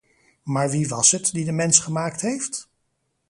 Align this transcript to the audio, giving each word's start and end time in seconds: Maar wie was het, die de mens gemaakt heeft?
Maar 0.43 0.69
wie 0.69 0.87
was 0.87 1.11
het, 1.11 1.31
die 1.31 1.45
de 1.45 1.51
mens 1.51 1.79
gemaakt 1.79 2.21
heeft? 2.21 2.69